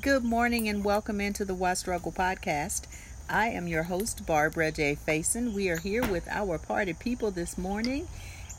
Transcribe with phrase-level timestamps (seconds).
[0.00, 2.86] Good morning and welcome into the Why Struggle podcast.
[3.28, 4.96] I am your host, Barbara J.
[4.96, 5.52] Faison.
[5.52, 8.08] We are here with our party people this morning.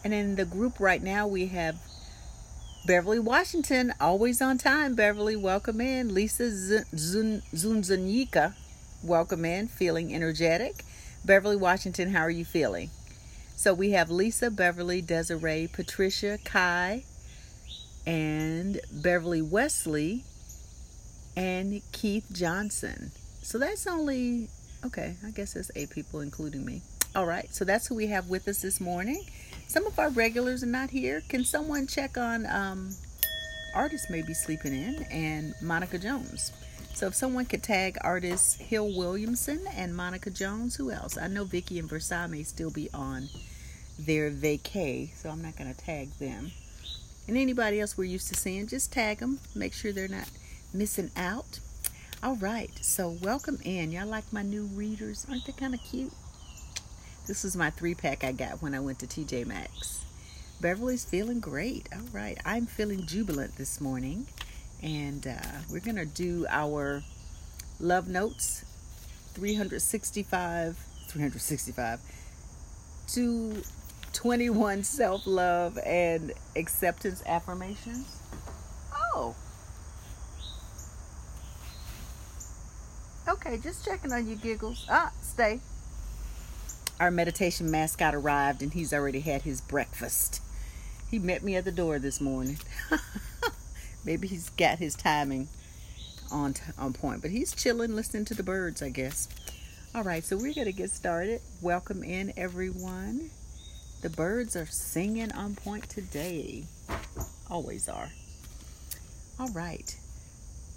[0.04, 1.77] And in the group right now, we have
[2.85, 4.93] Beverly Washington, always on time.
[4.93, 6.13] Beverly, welcome in.
[6.13, 8.54] Lisa Zunzanyika,
[9.02, 10.86] welcome in, feeling energetic.
[11.26, 12.92] Beverly Washington, how are you feeling?
[13.56, 17.05] So we have Lisa, Beverly, Desiree, Patricia, Kai,
[18.05, 20.26] and Beverly Wesley
[21.36, 23.12] and Keith Johnson.
[23.41, 24.50] So that's only,
[24.86, 26.82] okay, I guess that's eight people, including me.
[27.16, 29.24] All right, so that's who we have with us this morning.
[29.68, 31.22] Some of our regulars are not here.
[31.30, 32.90] Can someone check on um,
[33.76, 36.52] artists may be sleeping in and Monica Jones?
[36.94, 41.18] So if someone could tag artists Hill Williamson and Monica Jones, who else?
[41.18, 43.30] I know Vicky and Versailles may still be on
[43.98, 46.52] their vacay, so I'm not going to tag them.
[47.27, 49.40] And anybody else we're used to seeing, just tag them.
[49.55, 50.30] Make sure they're not
[50.73, 51.59] missing out.
[52.22, 53.91] All right, so welcome in.
[53.91, 55.26] Y'all like my new readers?
[55.29, 56.13] Aren't they kind of cute?
[57.27, 60.04] This is my three pack I got when I went to TJ Maxx.
[60.60, 61.90] Beverly's feeling great.
[61.94, 64.27] All right, I'm feeling jubilant this morning.
[64.81, 67.03] And uh, we're to do our
[67.79, 68.66] love notes
[69.33, 71.99] 365, 365
[73.07, 73.61] to
[74.13, 78.19] 21 self love and acceptance affirmations.
[78.94, 79.35] Oh,
[83.33, 84.85] Okay, just checking on you, Giggles.
[84.87, 85.59] Ah, stay.
[86.99, 90.39] Our meditation mascot arrived and he's already had his breakfast.
[91.09, 92.59] He met me at the door this morning.
[94.05, 95.47] Maybe he's got his timing
[96.31, 99.27] on t- on point, but he's chilling, listening to the birds, I guess.
[99.95, 101.41] All right, so we're going to get started.
[101.59, 103.31] Welcome in, everyone.
[104.03, 106.65] The birds are singing on point today.
[107.49, 108.09] Always are.
[109.39, 109.97] All right.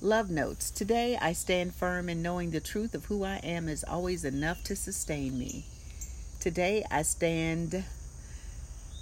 [0.03, 0.71] Love notes.
[0.71, 4.63] Today I stand firm in knowing the truth of who I am is always enough
[4.65, 5.65] to sustain me.
[6.39, 7.83] Today I stand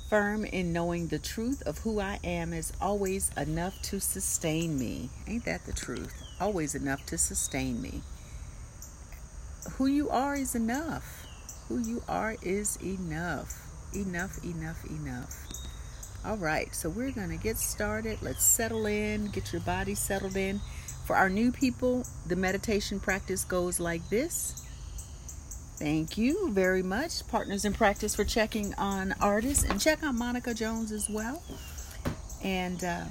[0.08, 5.10] firm in knowing the truth of who I am is always enough to sustain me.
[5.26, 6.14] Ain't that the truth?
[6.40, 8.02] Always enough to sustain me.
[9.72, 11.26] Who you are is enough.
[11.68, 13.60] Who you are is enough.
[13.96, 15.63] Enough, enough, enough.
[16.26, 18.22] All right, so we're going to get started.
[18.22, 20.58] Let's settle in, get your body settled in.
[21.04, 24.66] For our new people, the meditation practice goes like this.
[25.76, 30.54] Thank you very much, Partners in Practice, for checking on artists and check on Monica
[30.54, 31.42] Jones as well.
[32.42, 33.08] And um,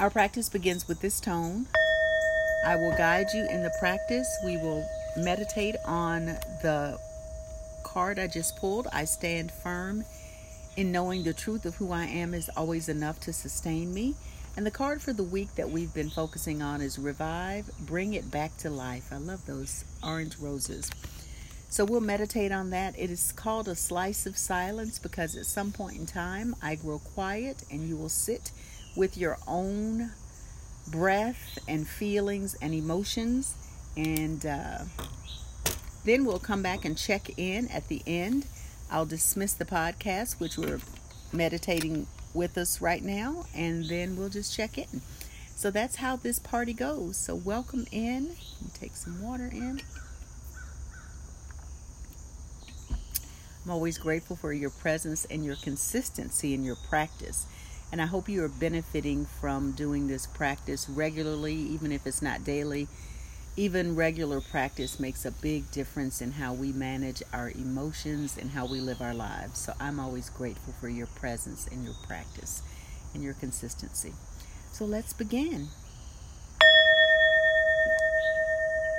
[0.00, 1.66] our practice begins with this tone.
[2.64, 4.28] I will guide you in the practice.
[4.46, 4.88] We will
[5.18, 6.24] meditate on
[6.62, 6.98] the
[7.84, 8.86] card I just pulled.
[8.94, 10.06] I stand firm
[10.76, 14.14] in knowing the truth of who I am is always enough to sustain me.
[14.56, 18.30] And the card for the week that we've been focusing on is Revive, Bring It
[18.30, 19.08] Back to Life.
[19.10, 20.90] I love those orange roses.
[21.68, 22.98] So we'll meditate on that.
[22.98, 26.98] It is called a slice of silence because at some point in time I grow
[26.98, 28.50] quiet and you will sit
[28.94, 30.10] with your own
[30.88, 33.54] breath and feelings and emotions.
[33.96, 34.80] And uh,
[36.04, 38.46] then we'll come back and check in at the end.
[38.92, 40.80] I'll dismiss the podcast, which we're
[41.32, 45.00] meditating with us right now, and then we'll just check in.
[45.56, 47.16] So that's how this party goes.
[47.16, 48.32] So welcome in.
[48.74, 49.80] Take some water in.
[53.64, 57.46] I'm always grateful for your presence and your consistency in your practice.
[57.90, 62.44] And I hope you are benefiting from doing this practice regularly, even if it's not
[62.44, 62.88] daily
[63.56, 68.64] even regular practice makes a big difference in how we manage our emotions and how
[68.64, 69.60] we live our lives.
[69.60, 72.62] So I'm always grateful for your presence and your practice
[73.12, 74.14] and your consistency.
[74.72, 75.68] So let's begin.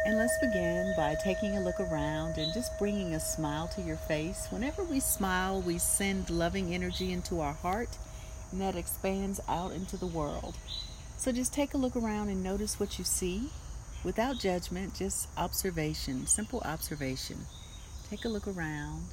[0.05, 3.95] And let's begin by taking a look around and just bringing a smile to your
[3.95, 4.47] face.
[4.51, 7.97] Whenever we smile, we send loving energy into our heart,
[8.51, 10.55] and that expands out into the world.
[11.17, 13.49] So just take a look around and notice what you see
[14.03, 17.37] without judgment, just observation, simple observation.
[18.09, 19.05] Take a look around.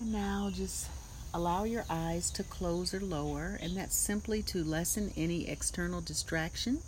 [0.00, 0.88] And now just
[1.32, 6.78] allow your eyes to close or lower, and that's simply to lessen any external distraction.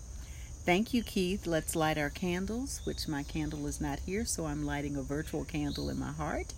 [0.65, 1.47] Thank you, Keith.
[1.47, 5.45] Let's light our candles, which my candle is not here, so I'm lighting a virtual
[5.45, 6.55] candle in my heart.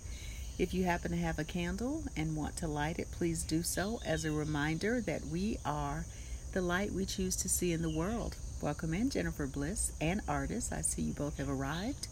[0.57, 3.99] If you happen to have a candle and want to light it, please do so
[4.05, 6.05] as a reminder that we are
[6.53, 8.37] the light we choose to see in the world.
[8.65, 10.73] Welcome in, Jennifer Bliss and artist.
[10.73, 12.07] I see you both have arrived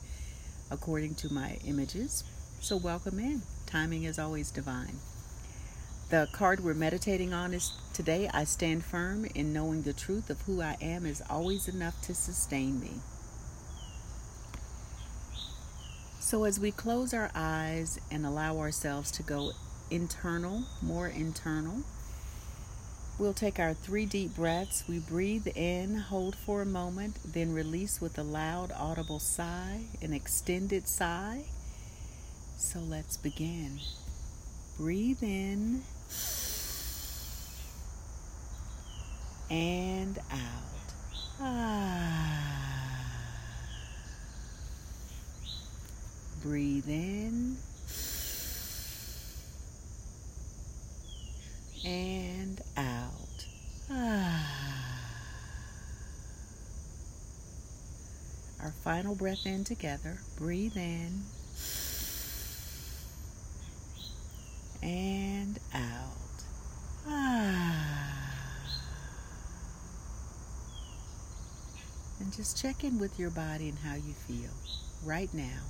[0.70, 2.24] according to my images.
[2.62, 3.42] So, welcome in.
[3.66, 4.98] Timing is always divine.
[6.12, 10.42] The card we're meditating on is today I stand firm in knowing the truth of
[10.42, 13.00] who I am is always enough to sustain me.
[16.20, 19.54] So, as we close our eyes and allow ourselves to go
[19.90, 21.78] internal, more internal,
[23.18, 24.84] we'll take our three deep breaths.
[24.88, 30.14] We breathe in, hold for a moment, then release with a loud, audible sigh, an
[30.14, 31.44] extended sigh.
[32.58, 33.80] So, let's begin.
[34.78, 35.84] Breathe in
[39.50, 40.94] and out.
[41.40, 42.54] Ah.
[46.42, 47.58] Breathe in
[51.86, 53.46] and out.
[53.92, 54.60] Ah.
[58.62, 60.20] Our final breath in together.
[60.38, 61.24] Breathe in
[64.82, 66.44] and out.
[67.08, 68.30] Ah.
[72.20, 74.52] And just check in with your body and how you feel
[75.04, 75.62] right now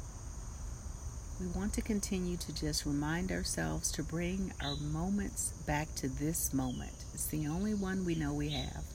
[1.40, 6.54] we want to continue to just remind ourselves to bring our moments back to this
[6.54, 7.06] moment.
[7.14, 8.93] It's the only one we know we have.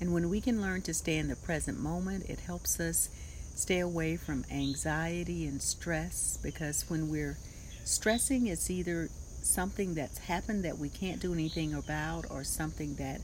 [0.00, 3.08] And when we can learn to stay in the present moment, it helps us
[3.54, 7.38] stay away from anxiety and stress because when we're
[7.84, 9.08] stressing, it's either
[9.42, 13.20] something that's happened that we can't do anything about or something that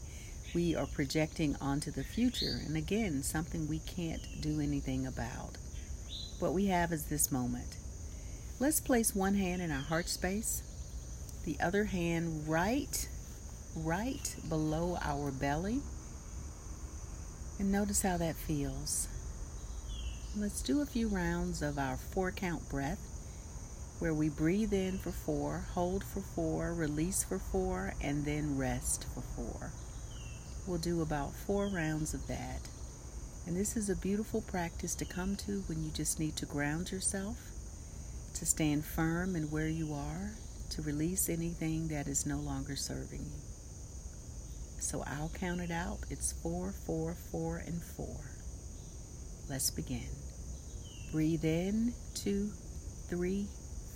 [0.55, 2.61] we are projecting onto the future.
[2.65, 5.59] And again, something we can't do anything about.
[6.39, 7.77] What we have is this moment.
[8.59, 10.63] Let's place one hand in our heart space,
[11.45, 13.09] the other hand right,
[13.75, 15.81] right below our belly,
[17.63, 19.07] and notice how that feels.
[20.37, 22.99] Let's do a few rounds of our four count breath
[24.01, 29.07] where we breathe in for four, hold for four, release for four, and then rest
[29.15, 29.71] for four.
[30.67, 32.69] We'll do about four rounds of that.
[33.47, 36.91] And this is a beautiful practice to come to when you just need to ground
[36.91, 37.37] yourself,
[38.35, 40.33] to stand firm in where you are,
[40.71, 43.52] to release anything that is no longer serving you.
[44.83, 46.01] So I'll count it out.
[46.11, 48.21] It's four, four, four, and four.
[49.49, 50.09] Let's begin.
[51.13, 52.51] Breathe in, two,
[53.09, 53.47] three,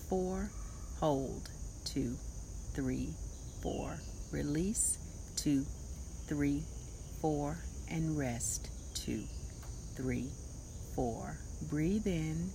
[0.09, 0.49] four.
[1.01, 1.51] Hold,
[1.85, 2.17] two,
[2.73, 3.09] three,
[3.63, 3.99] four.
[4.31, 4.99] Release,
[5.37, 5.67] two,
[6.29, 6.63] three,
[7.21, 7.59] four,
[7.91, 9.25] and rest, two,
[9.97, 10.31] three,
[10.95, 11.37] four.
[11.69, 12.49] Breathe in,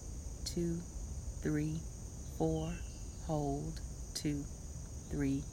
[0.46, 0.80] two,
[1.44, 1.82] three,
[2.38, 2.72] four.
[3.28, 3.82] Hold,
[4.16, 4.46] two,
[5.12, 5.44] three,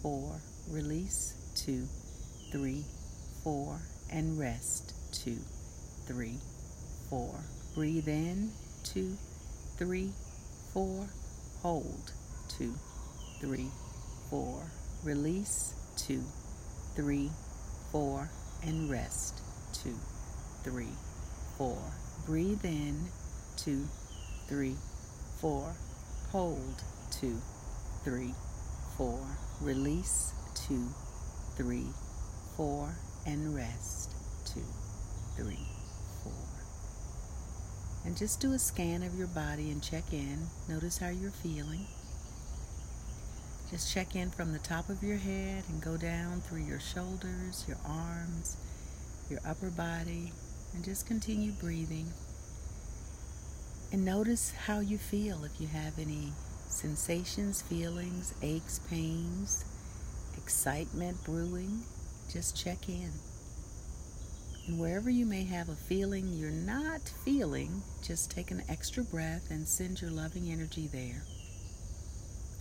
[0.00, 0.40] four.
[0.70, 1.86] Release, two,
[2.52, 2.84] three,
[3.42, 3.80] four.
[4.10, 5.38] And rest, two,
[6.06, 6.36] three,
[7.08, 7.40] four.
[7.74, 8.50] Breathe in,
[8.84, 9.16] two,
[9.78, 10.10] three,
[10.74, 11.08] four.
[11.62, 12.12] Hold,
[12.50, 12.74] two,
[13.40, 13.70] three,
[14.28, 14.70] four.
[15.02, 16.22] Release, two,
[16.94, 17.30] three,
[17.90, 18.28] four.
[18.62, 19.40] And rest,
[19.72, 19.96] two,
[20.62, 20.92] three,
[21.56, 21.78] four.
[22.26, 23.06] Breathe in,
[23.56, 23.88] two,
[24.46, 24.76] three,
[25.40, 25.72] four.
[26.32, 27.38] Hold, two,
[28.04, 28.34] three,
[28.98, 29.18] four.
[29.62, 30.88] Release, two,
[31.56, 31.86] three,
[32.56, 32.94] four.
[33.24, 34.10] And rest,
[34.44, 34.64] two,
[35.36, 35.66] three,
[36.24, 36.32] four.
[38.04, 40.48] And just do a scan of your body and check in.
[40.68, 41.86] Notice how you're feeling.
[43.70, 47.64] Just check in from the top of your head and go down through your shoulders,
[47.68, 48.56] your arms,
[49.30, 50.32] your upper body,
[50.74, 52.06] and just continue breathing.
[53.92, 56.32] And notice how you feel if you have any
[56.66, 59.64] sensations, feelings, aches, pains,
[60.36, 61.84] excitement brewing.
[62.32, 63.10] Just check in.
[64.66, 69.50] And wherever you may have a feeling you're not feeling, just take an extra breath
[69.50, 71.24] and send your loving energy there.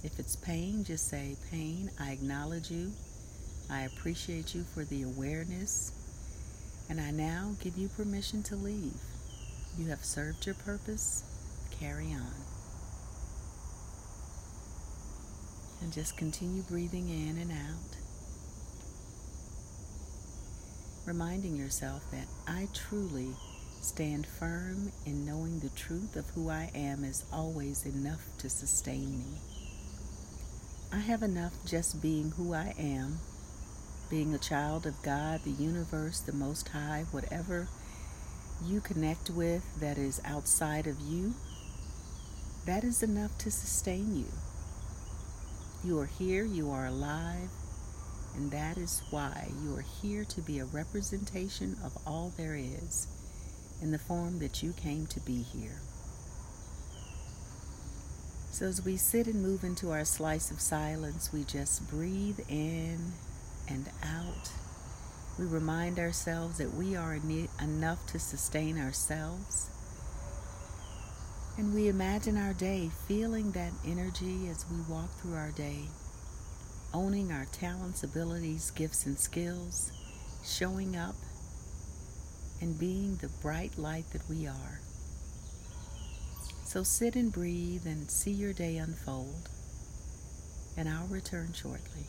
[0.03, 2.91] If it's pain, just say, Pain, I acknowledge you.
[3.69, 5.93] I appreciate you for the awareness
[6.91, 8.99] and I now give you permission to leave.
[9.77, 11.23] You have served your purpose.
[11.79, 12.33] Carry on.
[15.81, 18.00] And just continue breathing in and out.
[21.05, 23.29] Reminding yourself that I truly
[23.81, 29.17] stand firm in knowing the truth of who I am is always enough to sustain
[29.17, 29.39] me.
[30.91, 33.19] I have enough just being who I am
[34.11, 37.69] being a child of God, the universe, the Most High, whatever
[38.61, 41.33] you connect with that is outside of you,
[42.65, 44.25] that is enough to sustain you.
[45.81, 47.49] You are here, you are alive,
[48.35, 53.07] and that is why you are here to be a representation of all there is
[53.81, 55.81] in the form that you came to be here.
[58.51, 63.13] So, as we sit and move into our slice of silence, we just breathe in
[63.67, 64.51] and out.
[65.39, 69.69] We remind ourselves that we are enough to sustain ourselves.
[71.57, 75.85] And we imagine our day, feeling that energy as we walk through our day,
[76.93, 79.91] owning our talents, abilities, gifts, and skills,
[80.43, 81.15] showing up,
[82.61, 84.79] and being the bright light that we are.
[86.65, 89.49] So sit and breathe and see your day unfold,
[90.77, 92.05] and I'll return shortly.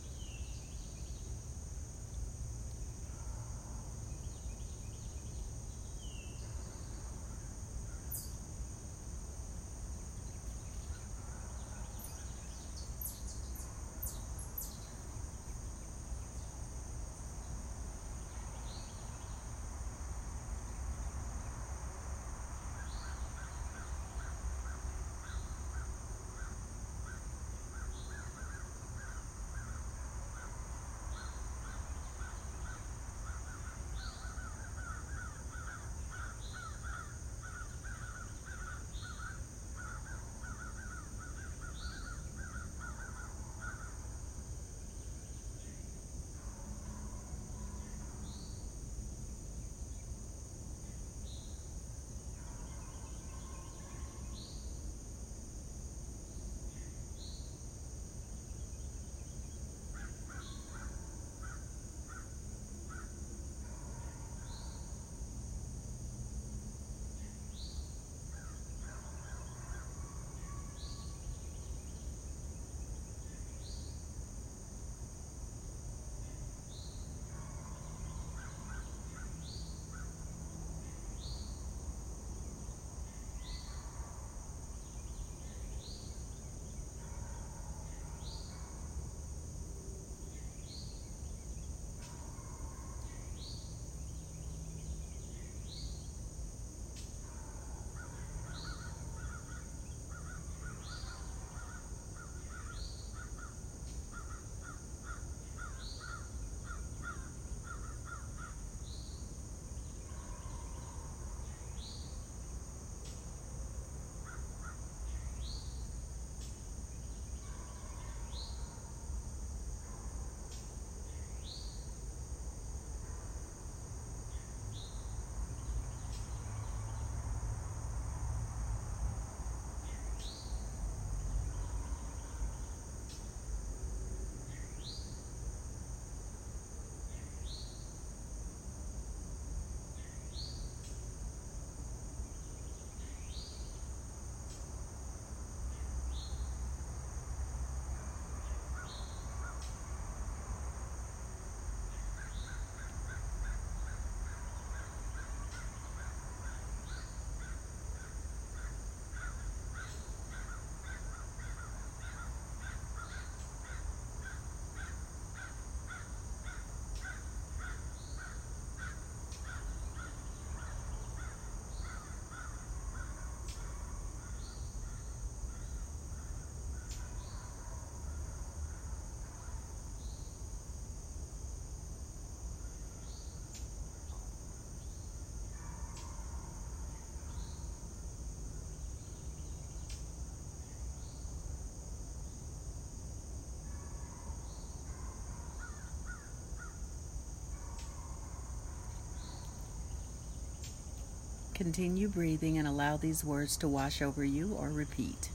[201.62, 205.30] Continue breathing and allow these words to wash over you or repeat.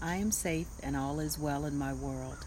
[0.00, 2.46] I am safe and all is well in my world.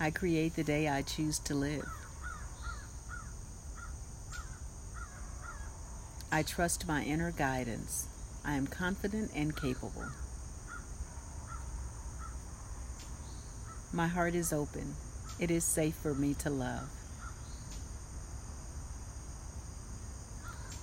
[0.00, 1.84] I create the day I choose to live.
[6.32, 8.06] I trust my inner guidance.
[8.46, 10.08] I am confident and capable.
[13.92, 14.94] My heart is open.
[15.38, 17.01] It is safe for me to love.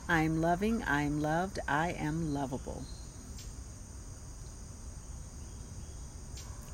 [0.09, 2.81] I am loving, I am loved, I am lovable.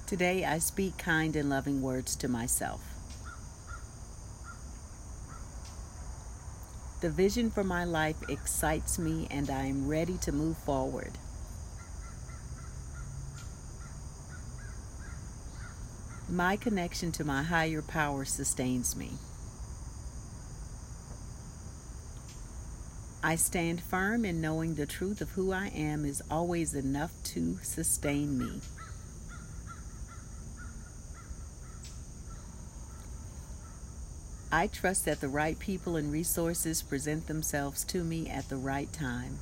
[0.07, 2.79] Today I speak kind and loving words to myself.
[7.01, 11.11] The vision for my life excites me and I am ready to move forward.
[16.29, 19.11] My connection to my higher power sustains me.
[23.25, 27.57] I stand firm in knowing the truth of who I am is always enough to
[27.63, 28.61] sustain me.
[34.51, 38.93] I trust that the right people and resources present themselves to me at the right
[38.93, 39.39] time.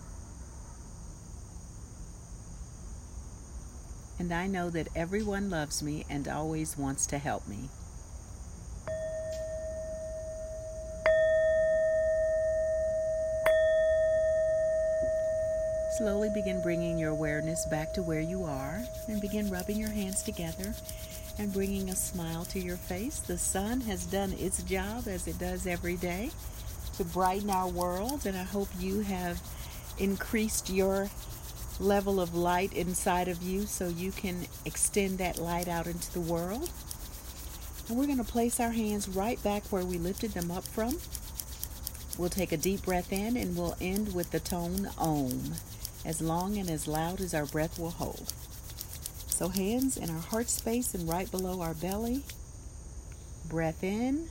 [4.18, 7.68] And I know that everyone loves me and always wants to help me.
[15.98, 20.24] Slowly begin bringing your awareness back to where you are and begin rubbing your hands
[20.24, 20.74] together
[21.38, 23.20] and bringing a smile to your face.
[23.20, 26.32] The sun has done its job as it does every day
[26.98, 29.40] to brighten our world, and I hope you have
[30.00, 31.12] increased your
[31.80, 36.22] level of light inside of you so you can extend that light out into the
[36.22, 36.72] world.
[37.88, 40.98] And we're going to place our hands right back where we lifted them up from.
[42.18, 45.54] We'll take a deep breath in and we'll end with the tone Om
[46.06, 48.34] as long and as loud as our breath will hold.
[49.28, 52.24] So, hands in our heart space and right below our belly.
[53.50, 54.28] Breath in.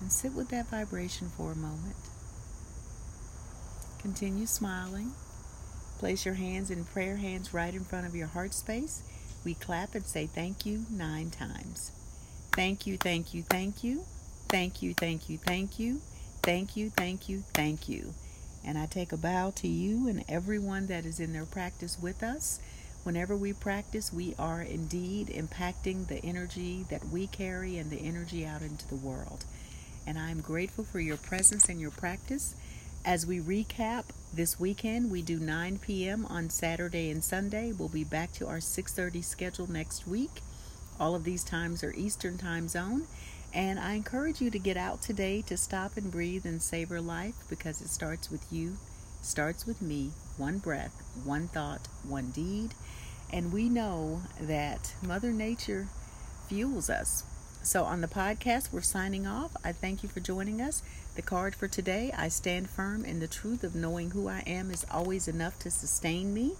[0.00, 1.96] And sit with that vibration for a moment.
[4.00, 5.12] Continue smiling.
[5.98, 9.02] Place your hands in prayer hands right in front of your heart space.
[9.44, 11.90] We clap and say thank you nine times.
[12.52, 14.04] Thank you, thank you, thank you.
[14.48, 16.00] Thank you, thank you, thank you.
[16.42, 18.14] Thank you, thank you, thank you.
[18.64, 22.22] And I take a bow to you and everyone that is in their practice with
[22.22, 22.60] us.
[23.02, 28.46] Whenever we practice, we are indeed impacting the energy that we carry and the energy
[28.46, 29.44] out into the world.
[30.06, 32.54] And I am grateful for your presence and your practice.
[33.08, 36.26] As we recap this weekend, we do 9 p.m.
[36.26, 37.72] on Saturday and Sunday.
[37.72, 40.42] We'll be back to our 6:30 schedule next week.
[41.00, 43.06] All of these times are Eastern Time Zone,
[43.54, 47.36] and I encourage you to get out today to stop and breathe and savor life
[47.48, 48.76] because it starts with you,
[49.22, 50.10] starts with me.
[50.36, 52.74] One breath, one thought, one deed,
[53.32, 55.88] and we know that Mother Nature
[56.46, 57.24] fuels us.
[57.62, 59.54] So, on the podcast, we're signing off.
[59.62, 60.82] I thank you for joining us.
[61.16, 64.70] The card for today I stand firm in the truth of knowing who I am
[64.70, 66.54] is always enough to sustain me.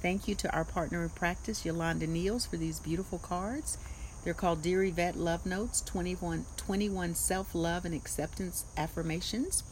[0.00, 3.76] Thank you to our partner in practice, Yolanda Niels, for these beautiful cards.
[4.24, 9.62] They're called Dear Yvette Love Notes 21, 21 Self Love and Acceptance Affirmations.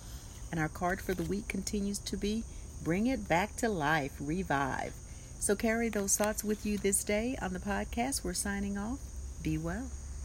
[0.50, 2.44] And our card for the week continues to be
[2.82, 4.92] Bring It Back to Life, Revive.
[5.40, 8.24] So carry those thoughts with you this day on the podcast.
[8.24, 8.98] We're signing off.
[9.42, 9.90] Be well.